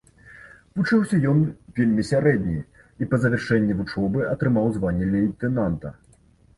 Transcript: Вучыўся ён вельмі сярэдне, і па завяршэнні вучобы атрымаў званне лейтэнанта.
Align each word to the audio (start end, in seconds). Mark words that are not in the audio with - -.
Вучыўся 0.79 1.19
ён 1.31 1.43
вельмі 1.81 2.07
сярэдне, 2.11 2.55
і 3.05 3.11
па 3.13 3.23
завяршэнні 3.27 3.73
вучобы 3.85 4.19
атрымаў 4.35 4.65
званне 4.83 5.15
лейтэнанта. 5.15 5.99